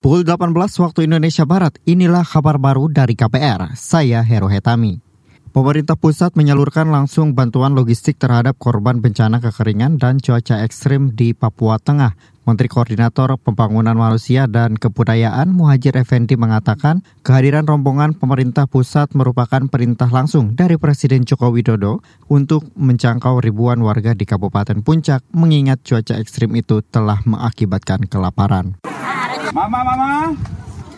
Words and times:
Pukul 0.00 0.24
18 0.24 0.56
waktu 0.56 1.04
Indonesia 1.04 1.44
Barat, 1.44 1.76
inilah 1.84 2.24
kabar 2.24 2.56
baru 2.56 2.88
dari 2.88 3.12
KPR. 3.12 3.76
Saya 3.76 4.24
Hero 4.24 4.48
Hetami. 4.48 4.96
Pemerintah 5.52 5.92
pusat 5.92 6.32
menyalurkan 6.40 6.88
langsung 6.88 7.36
bantuan 7.36 7.76
logistik 7.76 8.16
terhadap 8.16 8.56
korban 8.56 9.04
bencana 9.04 9.44
kekeringan 9.44 10.00
dan 10.00 10.16
cuaca 10.16 10.64
ekstrim 10.64 11.12
di 11.12 11.36
Papua 11.36 11.76
Tengah. 11.76 12.16
Menteri 12.48 12.72
Koordinator 12.72 13.36
Pembangunan 13.44 13.92
Manusia 13.92 14.48
dan 14.48 14.80
Kebudayaan 14.80 15.52
Muhajir 15.52 15.92
Effendi 16.00 16.40
mengatakan 16.40 17.04
kehadiran 17.20 17.68
rombongan 17.68 18.16
pemerintah 18.16 18.64
pusat 18.64 19.12
merupakan 19.12 19.68
perintah 19.68 20.08
langsung 20.08 20.56
dari 20.56 20.80
Presiden 20.80 21.28
Joko 21.28 21.52
Widodo 21.52 22.00
untuk 22.32 22.72
menjangkau 22.72 23.44
ribuan 23.44 23.84
warga 23.84 24.16
di 24.16 24.24
Kabupaten 24.24 24.80
Puncak 24.80 25.28
mengingat 25.36 25.84
cuaca 25.84 26.16
ekstrim 26.16 26.56
itu 26.56 26.80
telah 26.88 27.20
mengakibatkan 27.28 28.08
kelaparan. 28.08 28.80
Mama, 29.48 29.80
mama, 29.80 30.36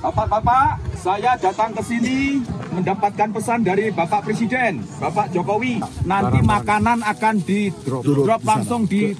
bapak-bapak, 0.00 0.80
saya 0.96 1.36
datang 1.36 1.76
ke 1.76 1.84
sini 1.84 2.40
mendapatkan 2.72 3.28
pesan 3.36 3.60
dari 3.60 3.92
Bapak 3.92 4.24
Presiden, 4.24 4.80
Bapak 4.96 5.28
Jokowi. 5.28 5.84
Nanti 6.08 6.40
makanan 6.40 7.04
akan 7.04 7.34
di 7.44 7.68
drop 7.84 8.40
langsung 8.40 8.88
di 8.88 9.12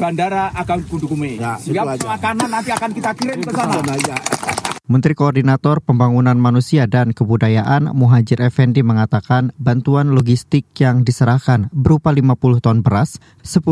Bandara 0.00 0.56
Agang 0.56 0.80
Gundukume. 0.88 1.36
Ya, 1.36 1.60
aja. 1.60 2.16
makanan 2.16 2.48
nanti 2.48 2.72
akan 2.72 2.90
kita 2.96 3.12
kirim 3.12 3.44
ke 3.44 3.52
sana. 3.52 3.84
Menteri 4.84 5.16
Koordinator 5.16 5.80
Pembangunan 5.80 6.36
Manusia 6.36 6.84
dan 6.84 7.16
Kebudayaan 7.16 7.96
Muhajir 7.96 8.44
Effendi 8.44 8.84
mengatakan 8.84 9.52
bantuan 9.56 10.12
logistik 10.12 10.68
yang 10.76 11.08
diserahkan 11.08 11.72
berupa 11.72 12.12
50 12.12 12.60
ton 12.60 12.84
beras, 12.84 13.16
10.000 13.40 13.64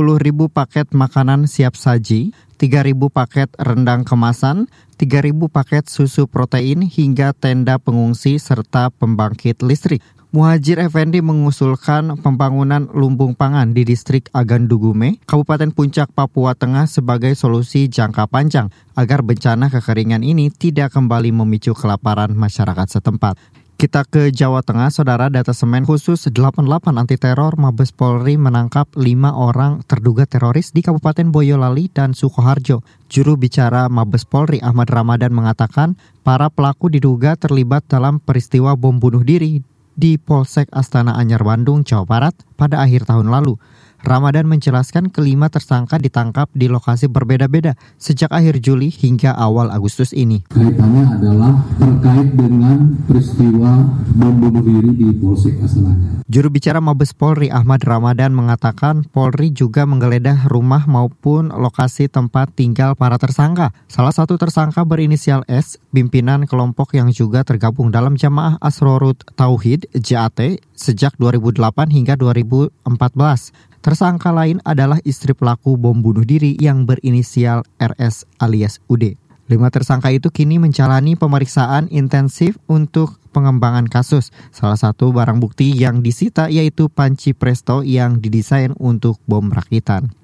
paket 0.49 0.89
makanan 0.97 1.45
siap 1.45 1.77
saji, 1.77 2.33
3.000 2.63 2.95
paket 3.11 3.51
rendang 3.59 4.07
kemasan, 4.07 4.71
3.000 4.95 5.35
paket 5.51 5.91
susu 5.91 6.31
protein 6.31 6.87
hingga 6.87 7.35
tenda 7.35 7.83
pengungsi 7.83 8.39
serta 8.39 8.95
pembangkit 8.95 9.67
listrik. 9.67 9.99
Muhajir 10.31 10.79
Effendi 10.79 11.21
mengusulkan 11.21 12.23
pembangunan 12.23 12.87
lumbung 12.95 13.35
pangan 13.35 13.75
di 13.75 13.83
distrik 13.83 14.31
Agandugume, 14.31 15.19
Kabupaten 15.27 15.75
Puncak, 15.75 16.15
Papua 16.15 16.55
Tengah 16.55 16.87
sebagai 16.87 17.35
solusi 17.35 17.91
jangka 17.91 18.31
panjang 18.31 18.71
agar 18.95 19.27
bencana 19.27 19.67
kekeringan 19.67 20.23
ini 20.23 20.49
tidak 20.49 20.95
kembali 20.95 21.35
memicu 21.35 21.75
kelaparan 21.75 22.33
masyarakat 22.33 22.97
setempat. 22.97 23.37
Kita 23.83 24.07
ke 24.07 24.31
Jawa 24.31 24.63
Tengah, 24.63 24.95
Saudara 24.95 25.27
Data 25.27 25.51
Semen 25.51 25.83
khusus 25.83 26.31
88 26.31 26.71
anti 26.95 27.19
teror 27.19 27.59
Mabes 27.59 27.91
Polri 27.91 28.39
menangkap 28.39 28.87
5 28.95 29.03
orang 29.35 29.83
terduga 29.91 30.23
teroris 30.23 30.71
di 30.71 30.87
Kabupaten 30.87 31.35
Boyolali 31.35 31.91
dan 31.91 32.15
Sukoharjo. 32.15 32.87
Juru 33.11 33.35
bicara 33.35 33.91
Mabes 33.91 34.23
Polri 34.23 34.63
Ahmad 34.63 34.87
Ramadan 34.87 35.35
mengatakan 35.35 35.99
para 36.23 36.47
pelaku 36.47 36.95
diduga 36.95 37.35
terlibat 37.35 37.83
dalam 37.91 38.23
peristiwa 38.23 38.79
bom 38.79 39.03
bunuh 39.03 39.27
diri 39.27 39.67
di 39.99 40.15
Polsek 40.15 40.71
Astana 40.71 41.19
Anyar 41.19 41.43
Bandung, 41.43 41.83
Jawa 41.83 42.07
Barat 42.07 42.39
pada 42.55 42.87
akhir 42.87 43.11
tahun 43.11 43.35
lalu. 43.35 43.59
Ramadan 44.03 44.51
menjelaskan 44.51 45.15
kelima 45.15 45.47
tersangka 45.47 45.95
ditangkap 45.95 46.51
di 46.51 46.67
lokasi 46.67 47.07
berbeda-beda 47.07 47.79
sejak 48.03 48.35
akhir 48.35 48.59
Juli 48.59 48.91
hingga 48.91 49.31
awal 49.31 49.71
Agustus 49.71 50.11
ini. 50.11 50.43
Kaitannya 50.51 51.23
adalah 51.23 51.55
terkait 51.79 52.35
dengan 52.35 52.99
peristiwa 53.07 53.87
bom 54.19 54.35
bunuh 54.43 54.63
diri 54.67 54.91
di 54.99 55.09
Polsek 55.15 55.63
Asalanya. 55.63 56.23
Juru 56.27 56.49
bicara 56.51 56.83
Mabes 56.83 57.15
Polri 57.15 57.53
Ahmad 57.53 57.85
Ramadan 57.87 58.35
mengatakan 58.35 59.07
Polri 59.07 59.55
juga 59.55 59.87
menggeledah 59.87 60.51
rumah 60.51 60.83
maupun 60.91 61.55
lokasi 61.55 62.11
tempat 62.11 62.51
tinggal 62.59 62.99
para 62.99 63.21
tersangka. 63.23 63.71
Salah 63.87 64.11
satu 64.11 64.35
tersangka 64.35 64.83
berinisial 64.83 65.47
S, 65.47 65.79
pimpinan 65.95 66.49
kelompok 66.51 66.97
yang 66.99 67.13
juga 67.15 67.47
tergabung 67.47 67.95
dalam 67.95 68.19
Jamaah 68.19 68.59
Asrorut 68.59 69.23
Tauhid 69.39 69.93
JAT 69.95 70.59
sejak 70.73 71.15
2008 71.21 71.93
hingga 71.93 72.19
2014. 72.19 73.72
Tersangka 73.83 74.31
lain 74.31 74.63
adalah 74.63 75.03
istri 75.03 75.35
pelaku 75.35 75.75
bom 75.75 75.99
bunuh 75.99 76.23
diri 76.23 76.55
yang 76.63 76.87
berinisial 76.87 77.67
RS 77.83 78.31
alias 78.39 78.79
UD. 78.87 79.19
Lima 79.51 79.75
tersangka 79.75 80.15
itu 80.15 80.31
kini 80.31 80.63
menjalani 80.63 81.19
pemeriksaan 81.19 81.91
intensif 81.91 82.55
untuk 82.71 83.19
pengembangan 83.35 83.91
kasus. 83.91 84.31
Salah 84.55 84.79
satu 84.79 85.11
barang 85.11 85.43
bukti 85.43 85.75
yang 85.75 85.99
disita 85.99 86.47
yaitu 86.47 86.87
panci 86.87 87.35
presto 87.35 87.83
yang 87.83 88.23
didesain 88.23 88.71
untuk 88.79 89.19
bom 89.27 89.51
rakitan. 89.51 90.15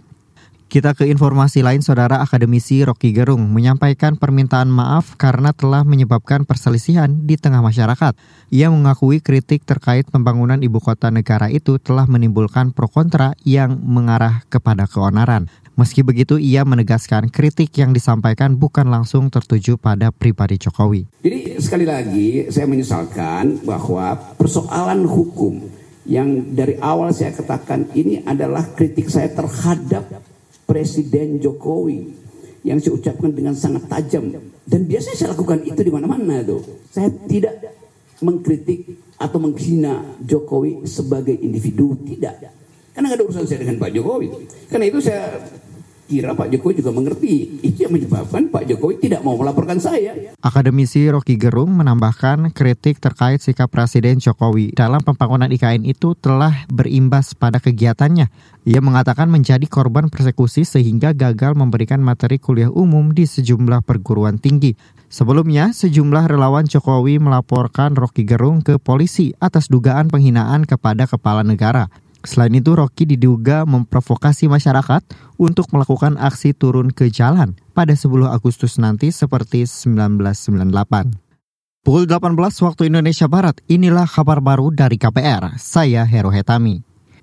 Kita 0.69 0.93
ke 0.93 1.09
informasi 1.09 1.65
lain, 1.65 1.81
Saudara 1.81 2.21
Akademisi 2.21 2.85
Rocky 2.85 3.17
Gerung 3.17 3.41
menyampaikan 3.57 4.21
permintaan 4.21 4.69
maaf 4.69 5.17
karena 5.17 5.57
telah 5.57 5.81
menyebabkan 5.81 6.45
perselisihan 6.45 7.09
di 7.25 7.41
tengah 7.41 7.65
masyarakat. 7.65 8.13
Ia 8.53 8.69
mengakui 8.69 9.25
kritik 9.25 9.65
terkait 9.65 10.05
pembangunan 10.13 10.61
ibu 10.61 10.77
kota 10.77 11.09
negara 11.09 11.49
itu 11.49 11.81
telah 11.81 12.05
menimbulkan 12.05 12.77
pro 12.77 12.85
kontra 12.85 13.33
yang 13.49 13.81
mengarah 13.81 14.45
kepada 14.53 14.85
keonaran. 14.85 15.49
Meski 15.81 16.05
begitu, 16.05 16.37
ia 16.37 16.69
menegaskan 16.69 17.33
kritik 17.33 17.73
yang 17.81 17.97
disampaikan 17.97 18.61
bukan 18.61 18.93
langsung 18.93 19.33
tertuju 19.33 19.81
pada 19.81 20.13
pribadi 20.13 20.61
Jokowi. 20.61 21.25
Jadi 21.25 21.57
sekali 21.65 21.89
lagi 21.89 22.45
saya 22.53 22.69
menyesalkan 22.69 23.65
bahwa 23.65 24.21
persoalan 24.37 25.09
hukum 25.09 25.65
yang 26.05 26.53
dari 26.53 26.77
awal 26.85 27.09
saya 27.17 27.33
katakan 27.33 27.89
ini 27.97 28.21
adalah 28.29 28.69
kritik 28.77 29.09
saya 29.09 29.33
terhadap 29.33 30.28
Presiden 30.69 31.41
Jokowi 31.41 32.13
yang 32.61 32.77
saya 32.77 32.93
ucapkan 33.01 33.33
dengan 33.33 33.57
sangat 33.57 33.89
tajam 33.89 34.29
dan 34.69 34.81
biasanya 34.85 35.17
saya 35.17 35.29
lakukan 35.33 35.65
itu 35.65 35.81
di 35.81 35.89
mana-mana 35.89 36.45
tuh. 36.45 36.61
Saya 36.93 37.09
tidak 37.25 37.73
mengkritik 38.21 38.85
atau 39.17 39.41
menghina 39.41 40.05
Jokowi 40.21 40.85
sebagai 40.85 41.33
individu 41.33 41.97
tidak. 42.05 42.53
Karena 42.93 43.09
nggak 43.09 43.19
ada 43.19 43.25
urusan 43.25 43.49
saya 43.49 43.65
dengan 43.65 43.81
Pak 43.81 43.91
Jokowi. 43.97 44.29
Karena 44.69 44.85
itu 44.93 45.01
saya 45.01 45.41
kira 46.09 46.33
Pak 46.33 46.49
Jokowi 46.49 46.81
juga 46.81 46.91
mengerti. 46.97 47.61
Itu 47.61 47.85
yang 47.85 47.93
menyebabkan 47.93 48.49
Pak 48.49 48.65
Jokowi 48.65 48.97
tidak 49.05 49.21
mau 49.21 49.37
melaporkan 49.37 49.77
saya. 49.77 50.17
Akademisi 50.41 51.05
Rocky 51.13 51.37
Gerung 51.37 51.77
menambahkan 51.77 52.57
kritik 52.57 52.97
terkait 52.97 53.45
sikap 53.45 53.69
Presiden 53.69 54.17
Jokowi 54.17 54.73
dalam 54.73 55.05
pembangunan 55.05 55.53
IKN 55.53 55.85
itu 55.85 56.17
telah 56.17 56.65
berimbas 56.73 57.37
pada 57.37 57.61
kegiatannya. 57.61 58.33
Ia 58.65 58.81
mengatakan 58.81 59.29
menjadi 59.29 59.69
korban 59.69 60.09
persekusi 60.09 60.65
sehingga 60.65 61.13
gagal 61.13 61.53
memberikan 61.53 62.01
materi 62.01 62.41
kuliah 62.41 62.73
umum 62.73 63.13
di 63.13 63.29
sejumlah 63.29 63.85
perguruan 63.85 64.41
tinggi. 64.41 64.73
Sebelumnya, 65.09 65.73
sejumlah 65.73 66.29
relawan 66.29 66.69
Jokowi 66.69 67.17
melaporkan 67.17 67.97
Rocky 67.97 68.29
Gerung 68.29 68.61
ke 68.61 68.77
polisi 68.77 69.33
atas 69.41 69.73
dugaan 69.73 70.13
penghinaan 70.13 70.69
kepada 70.69 71.09
kepala 71.09 71.41
negara. 71.41 71.89
Selain 72.27 72.51
itu, 72.51 72.75
Rocky 72.75 73.07
diduga 73.07 73.63
memprovokasi 73.63 74.51
masyarakat 74.51 75.07
untuk 75.39 75.71
melakukan 75.71 76.19
aksi 76.19 76.51
turun 76.57 76.91
ke 76.91 77.13
jalan 77.13 77.55
pada 77.77 77.95
10 77.95 78.11
Agustus 78.27 78.81
nanti 78.83 79.15
seperti 79.15 79.69
1998. 79.69 81.29
Pukul 81.87 82.05
18 82.11 82.35
waktu 82.67 82.91
Indonesia 82.91 83.31
Barat, 83.31 83.63
inilah 83.71 84.05
kabar 84.05 84.43
baru 84.43 84.75
dari 84.75 84.99
KPR. 84.99 85.57
Saya 85.63 86.03
Hero 86.05 86.29
Hetami. 86.35 86.88